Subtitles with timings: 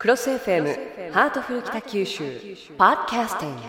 [0.00, 3.60] CROSS FM ハートフル北九州ポッドキャスティング。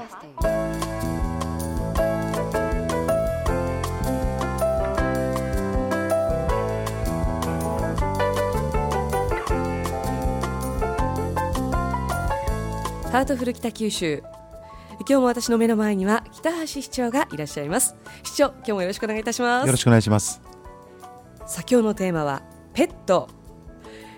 [13.09, 14.23] ハートフル北九州。
[14.99, 17.97] 今日も私の目の前には北橋市長がいらっしゃいます。
[18.23, 19.65] 市長今日もよろしくお願いいたします。
[19.65, 20.41] よろしくお願いします。
[21.45, 22.41] さあ今日のテーマは
[22.73, 23.40] ペット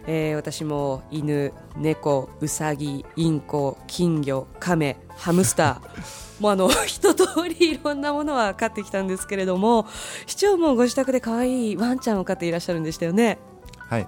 [0.07, 9.85] えー、私も犬、猫、うさぎ、インコ、金魚、カメ、ハムスター もうあの一通りいろんなものは飼ってきたんですけれども
[10.26, 13.38] 市長もご自宅で可愛いワンちゃんを飼っていらっしゃるんでしたよね。
[13.77, 14.07] はい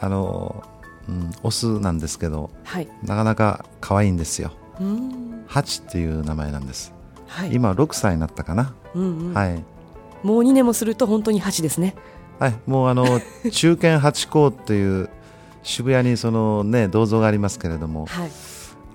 [0.00, 0.62] あの、
[1.08, 4.50] うん、オスなんですけど、はい、なかなか可愛いんですよ。
[5.46, 6.92] ハチっていう名前なんです。
[7.26, 8.74] はい、今6歳になったかな。
[8.94, 9.64] うんうん、はい。
[10.22, 11.94] もう2年もすると本当にハチですね。
[12.38, 15.08] はい、もうあの 中堅八甲っていう
[15.62, 18.30] 渋谷にそのね銅像がありますけれども、はい、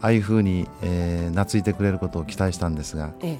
[0.02, 3.40] ああいうふうに、えー、懐いてくれることを期待したんですが、ええ、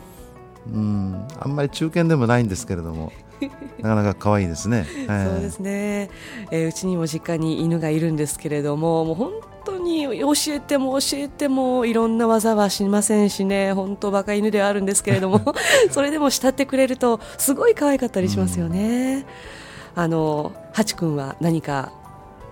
[0.74, 3.12] うんあんまり中堅でもないんですけれども
[3.82, 6.10] なかなか可愛いですね、そうですね、
[6.52, 9.32] えー、うちにも実家に犬がいるんですけれどももう本
[9.66, 13.74] 当に教えても教えてもいろんな技はしませんしね。
[13.74, 15.56] 本当バカ犬ではあるんですけれども
[15.90, 19.16] それでも慕ってくれるとすごい可愛かったりしますよね。
[19.16, 19.62] うん
[19.96, 21.92] あのハチ君は何か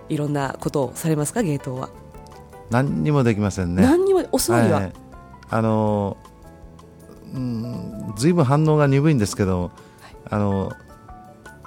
[0.08, 1.42] いろんなことをされますか？
[1.42, 1.90] ゲートは。
[2.70, 3.82] 何にもできませんね。
[3.82, 4.92] 何にもお座りは、はい、
[5.50, 6.16] あの
[7.34, 9.70] うんずいぶん反応が鈍いんですけど、はい、
[10.30, 10.72] あの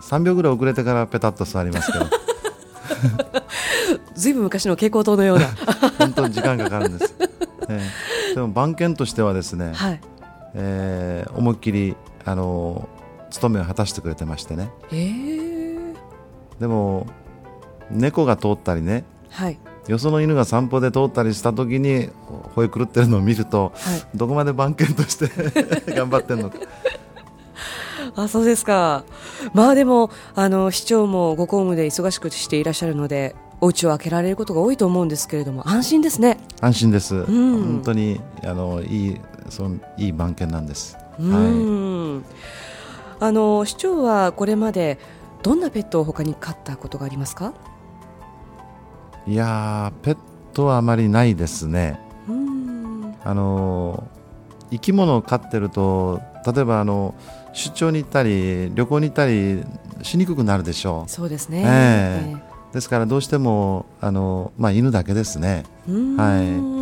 [0.01, 2.05] 3秒ぐらい遅れてからペタッと座りますけど。
[4.15, 5.47] ずいぶん昔の蛍光灯のような。
[5.99, 7.15] 本当に時間かかるんです、
[7.67, 10.01] えー、でも番犬としてはですね、はい。
[10.53, 12.87] えー、思いっきりあの
[13.31, 15.22] 務めを果たしてくれてましてね、えー、
[16.59, 17.07] でも
[17.89, 22.09] 猫が通ったりね、はい、よその犬が散歩で通ったりした時に
[22.55, 25.27] 吠え狂ってるのを見ると、はい、どこまで番犬として
[25.93, 26.57] 頑張ってるのか。
[28.15, 29.05] あそうですか、
[29.53, 36.37] まあでもあの市長もご公務で忙しくしていらっしゃるのでお家を開けられることが多いと思うんですけれども安心ですね。
[36.61, 37.25] 安心です、うん、
[37.63, 42.23] 本当にあのいいそのいい番犬なんです、うん、はい、
[43.19, 44.99] あの市長はこれまで
[45.43, 47.53] どんなペットを他に飼ったことがありますか？
[49.27, 50.17] いやペッ
[50.53, 51.99] トはあまりないですね。
[53.25, 54.07] あの
[54.71, 57.13] 生き物を飼ってると例えばあの
[57.53, 59.63] 出張に行ったり旅行に行ったり
[60.01, 61.09] しにくくなるでしょう。
[61.09, 65.63] そうですね、えー、ですからどうしてもあの、まあ、犬だけですね。
[65.87, 66.72] はい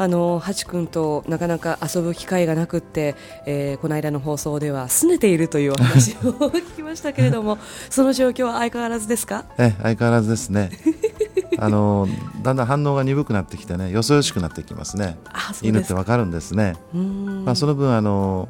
[0.00, 7.58] あのハチ君となかなか遊ぶ機会がなくって、えー、この間の放送では拗ねているというお話を聞きましたけれども
[7.90, 9.44] その状況は相変わらずですか？
[9.58, 10.70] え相変わらずですね。
[11.60, 12.08] あの
[12.42, 15.18] だんだん反応が鈍くなってきてねよそよしくなってきますね。
[15.60, 16.76] 犬ってわかるんですね。
[16.94, 18.48] まあ、その分あの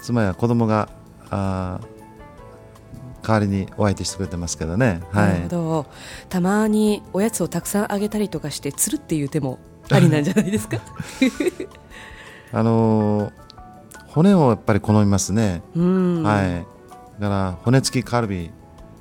[0.00, 0.88] 妻や子供が
[1.28, 1.80] あ
[3.22, 5.86] 代わりにお相手してくれてますけどね、はい、なるほど。
[6.28, 9.58] たまにおやつをたくさんあげたりとかしてつるっていう手も
[9.90, 10.78] ありなんじゃないですか？
[12.52, 13.32] あの
[14.08, 17.20] 骨をやっぱり好みますね、はい。
[17.20, 18.50] だから骨付きカルビ、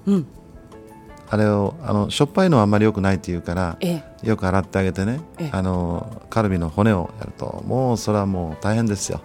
[0.05, 0.27] うん、
[1.29, 9.21] あれをあのしょっぱいのはあんまりよくないっていうから、ええ、よく洗ってあげてね、え、あのカルビの骨をやるともうそれはもう大変ですよ、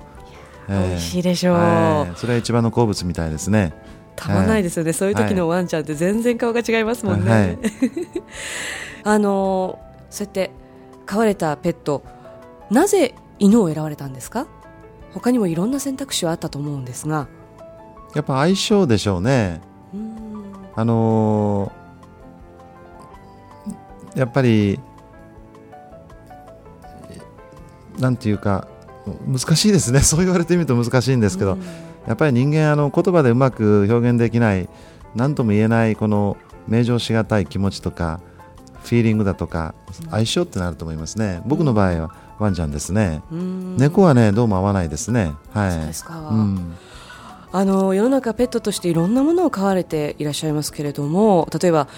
[0.69, 3.73] えー、美味しいでしょう、それは一番の好物みたいですね。
[4.15, 7.59] たまらないですよね、そういう時のワンちゃんって全然顔が違いますもんね、はい、
[9.05, 9.79] あの
[10.11, 10.51] そうやって
[11.07, 12.03] 飼われたペット
[12.71, 14.47] なぜ犬を選ばれたんですか？
[15.13, 17.29] 他にもいろんな選択肢はあったと思うんですが。
[18.15, 19.61] やっぱ相性でしょうね。
[20.75, 24.81] あのー、やっぱり
[27.99, 28.69] なんていうか
[29.27, 30.01] 難しいですね。
[30.05, 31.59] そう言われてみると難しいんですけど、
[32.07, 34.69] やっぱり人間あの言葉でうまく表現できない
[35.15, 36.37] 何とも言えないこの
[36.69, 38.21] 名状しがたい気持ちとか
[38.83, 39.75] フィーリングだとか
[40.11, 45.33] 相性ってなると思いますね、僕の場合はワンちゃんですね、猫はねどうも合わないですね。
[45.53, 45.73] はい。
[45.73, 46.75] そうですか、うん、
[47.53, 51.89] あの世の中ペットとしていろんなものを飼われていらっしゃいますけれども例えば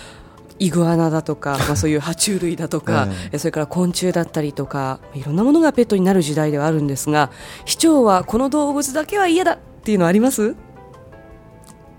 [0.58, 7.30] イグアナだとか、 まあ、そういう爬虫類だとか、えー、それから昆虫だったりとかいろんなものがペットになる時代ではあるんですが
[7.64, 10.54] 市長はこの動物だけは嫌だっていうのはあります？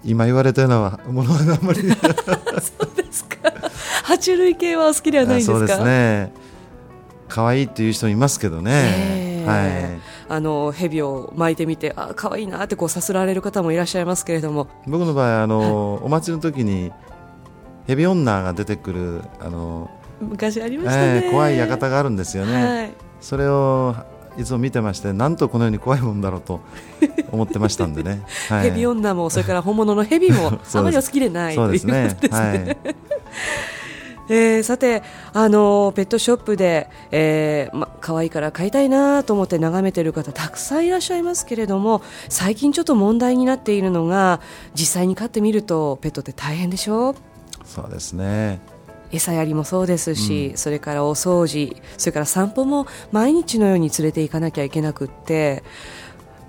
[0.04, 1.82] 今言われたようなものはあんまり。
[1.82, 3.38] そうですか
[4.06, 5.58] 爬虫類系はお好きではないんですか？
[5.58, 6.32] そうですね。
[7.28, 10.00] 可愛いっていう人いますけどね、はい。
[10.30, 14.68] あの蛇を巻いてみてあ可愛いなってこうさすられる方もいらっしゃいますけれども。
[14.86, 16.92] 僕の場合あの、はい、お祭りの時に
[17.88, 19.90] 蛇女が出てくるあの
[20.22, 22.92] 昔ありましたね、えー、怖い館があるんですよね、はい、
[23.22, 23.96] それを
[24.38, 26.62] いつも見てましてなんとこのように怖いもんだろうと
[27.32, 32.18] 思ってましたんでね、はい、蛇女もそれから本物の蛇も あまりお好きでないそうですね。
[32.20, 32.96] ですね、はい
[34.28, 44.42] えー、さて、あのペットショップで、えーま、可愛いから飼いたいなと思って眺めている方たくさんいらっしゃいますけれども最近ちょっと問題になっているのが
[44.74, 47.16] 実際に飼ってみるとペットって大変でしょ？
[47.66, 48.60] そうですね。
[49.12, 55.64] 餌やりもそうですし、うん、それからお掃除それから散歩も毎日のように連れて行かなきゃいけなくって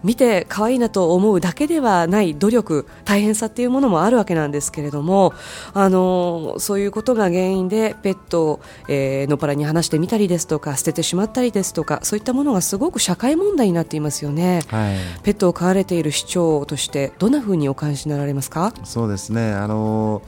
[0.05, 5.35] 見て可愛いなと思うだけではない努力大変さっていうものもあるわけなんですけれども
[5.75, 18.73] あのそういうことが原因でペットを、えー、のっぱらに話してみたりですとか捨ててしまったりですとかそういったものがすごく社会問題になっていますよね、はい、ペットを飼われている市長としてどんなふうにお感じになられますか？
[18.85, 19.53] そうですね。
[19.53, 20.23] あの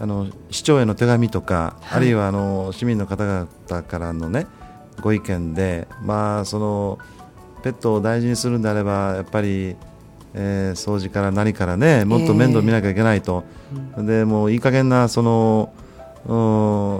[0.00, 4.46] あの市長への手紙とか、はい、あるいはあの市民の方々からのね
[5.02, 6.98] ご意見でまあその
[7.62, 9.76] ペットを大事にするんであればやっぱり、
[10.34, 13.44] えー、掃除から何からねもっと面倒見なきゃいけないと、
[13.96, 15.72] えー、でもういい加減なその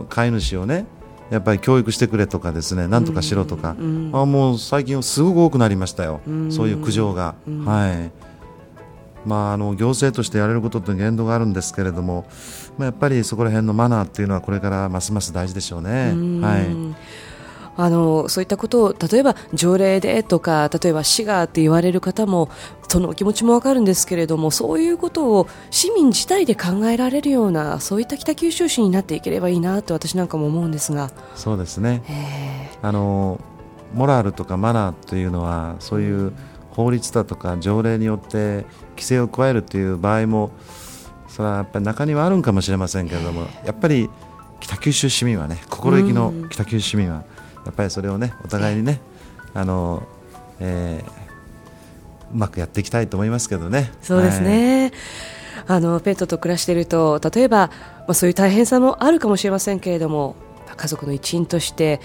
[0.08, 0.86] 飼い主をね
[1.30, 7.34] やっぱり教育してくれとかですねなんとかしろとか、うん、あもう最近すごく多くなりましたよ、うん、そういう苦情が。
[7.46, 8.10] うん、はい。
[9.24, 12.26] まあ、あの行政としてやれることって限度があるんですけれども、
[12.76, 16.12] まあ、やっぱりそこら辺のマナーっていうのはこれからますます大事でしょうね。
[16.40, 16.66] はい
[17.76, 22.50] あのそういったことを例えば条例でとか例えば市がって言われる方も
[22.88, 31.10] そのお気持ちもわかるんですけれどもそういうことを市民自体で考えられるようなそういった北九州市になっていければいいなと私なんかも思うんですが。
[31.34, 32.02] そうですね。
[32.82, 33.40] あの
[33.94, 36.32] モラルとかマナーというのはそういう
[36.70, 40.50] 法律だとか条例によって規制を加えるという場合も
[41.28, 44.08] それはやっぱり中にはあるんかもしれませんけれどもやっぱり
[44.60, 47.24] 北九州市民はね心意気の北九州市民は
[47.64, 49.00] やっぱりそれをねお互いにね
[49.54, 50.02] あの、
[50.60, 53.92] えー、うまくやっていきたいと思いますけどね。
[54.02, 54.92] そうですね、
[55.66, 55.78] はい。
[55.78, 60.34] あのペットと暮らしていると例えば、まあ、そういう大変さもあるかもしれませんけれども
[60.76, 62.00] 家族の一員として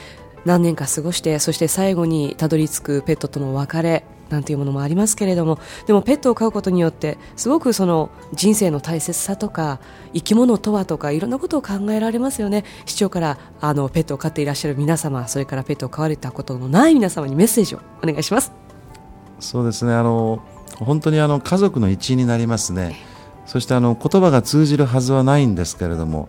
[0.46, 9.80] 何年か過ごしてそして最後にたどり着くペットとの別れなんていうものもありますけれどもでもペットを飼うことによってすごくその人生の大切さとか
[10.14, 12.64] 生き物とはとかいろんなことを考えられますよね。
[12.86, 18.52] 市長からあのペットを飼っていらっしゃる皆様それからペットを飼われたことのない皆様にメッセージをお願いします。
[19.40, 19.94] そうですね。
[19.94, 20.42] あの
[20.76, 22.96] 本当にあの家族の一員になりますね。
[23.46, 26.28] そしてあの言葉が通じるはずはないんですけれども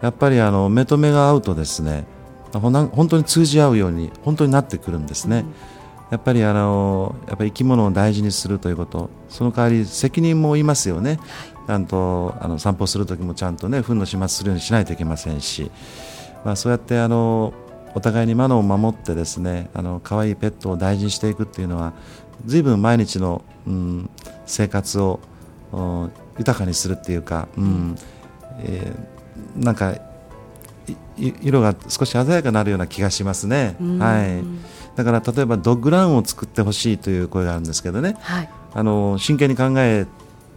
[0.00, 2.06] やっぱりあの目と目が合うとですね
[2.52, 5.38] 本当に通じ合うように本当になってくるんですね。
[5.38, 5.74] うん
[6.10, 9.10] やっぱりあのやっぱり生き物を大事にするということ。
[9.28, 11.18] その代わり責任もいますよね、
[11.66, 15.70] ちゃんとあの散歩する時もちゃんとね糞の始末するようにしないといけませんし、
[16.44, 17.52] まあ、そうやってあの
[17.94, 21.94] お互いにマナーを守ってですねあの可愛いペットを大事にしていくっていうのは
[22.44, 24.10] 随分毎日の、うん、
[24.46, 25.20] 生活を
[26.38, 27.96] 豊かにするっていうか、うん
[28.60, 29.96] えー、なんか
[31.16, 33.76] 色が少し鮮やかになるような気がしますね。
[33.98, 40.06] はいだから例えばドッグランを作ってほしいという声があるんですけどね、はい、あの真剣に考え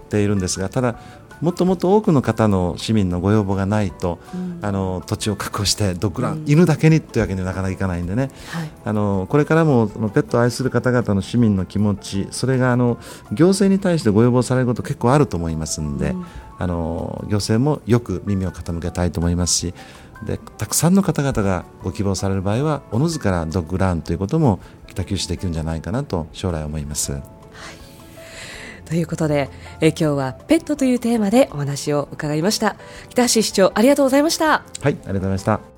[0.10, 1.00] ているんですがただ
[1.42, 12.98] もっともっと多くの方の市民のご要望がないと、うん、あの土地を確保してドッグラン、うん、犬だけにというわけにはなかなかいかないんでね、はい、あのこれからもペットを愛する方々の市民の気持ちそれがあの
[13.32, 16.25] 行政に対してご要望されること結構あると思いますんで、うん、
[16.58, 19.74] あの行政もよく耳を傾けたいと思いますし。
[20.24, 27.12] でたくさんの方々がご希望される場合はおのずからドッグランということも北九州できるんじゃないかなと将来思います。
[27.13, 27.21] はい、
[28.86, 32.77] ということで、え今日はペットというテーマでお話を伺いました。
[33.09, 34.47] 北橋市長ありがとうございました。
[34.47, 35.76] はいありがとうございました